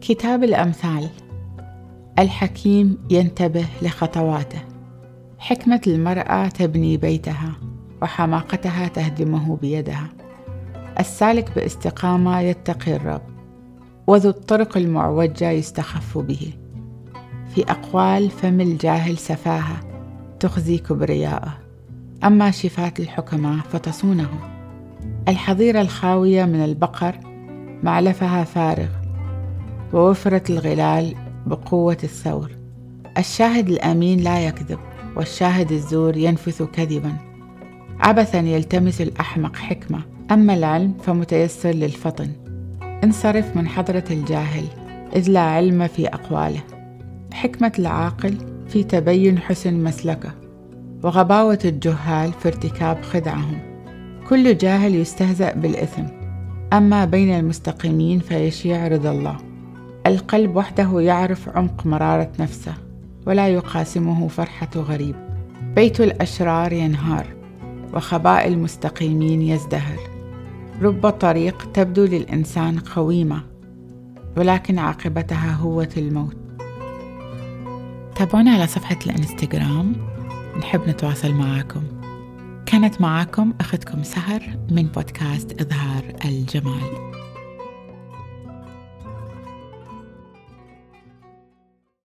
[0.00, 1.08] كتاب الأمثال.
[2.18, 4.60] الحكيم ينتبه لخطواته.
[5.38, 7.52] حكمة المرأة تبني بيتها
[8.02, 10.08] وحماقتها تهدمه بيدها.
[11.00, 13.22] السالك باستقامة يتقي الرب
[14.06, 16.52] وذو الطرق المعوجة يستخف به.
[17.54, 19.80] في أقوال فم الجاهل سفاهة
[20.40, 21.65] تخزي كبرياءه.
[22.24, 24.28] أما شفات الحكماء فتصونه.
[25.28, 27.14] الحظيرة الخاوية من البقر
[27.82, 28.88] معلفها فارغ
[29.92, 31.14] ووفرة الغلال
[31.46, 32.50] بقوة الثور.
[33.18, 34.78] الشاهد الأمين لا يكذب
[35.16, 37.12] والشاهد الزور ينفث كذبا.
[38.00, 40.00] عبثا يلتمس الأحمق حكمة.
[40.30, 42.30] أما العلم فمتيسر للفطن.
[43.04, 44.64] انصرف من حضرة الجاهل
[45.16, 46.62] إذ لا علم في أقواله.
[47.32, 48.34] حكمة العاقل
[48.68, 50.45] في تبين حسن مسلكه.
[51.02, 53.58] وغباوة الجهال في ارتكاب خدعهم.
[54.28, 56.02] كل جاهل يستهزأ بالإثم.
[56.72, 59.36] أما بين المستقيمين فيشيع رضا الله.
[60.06, 62.74] القلب وحده يعرف عمق مرارة نفسه
[63.26, 65.14] ولا يقاسمه فرحة غريب.
[65.74, 67.26] بيت الأشرار ينهار
[67.94, 69.98] وخباء المستقيمين يزدهر.
[70.82, 73.42] رب طريق تبدو للإنسان قويمة
[74.36, 76.36] ولكن عاقبتها هوة الموت.
[78.14, 80.15] تابعونا على صفحة الإنستغرام.
[80.58, 81.82] نحب نتواصل معاكم.
[82.66, 87.15] كانت معاكم أختكم سهر من بودكاست إظهار الجمال.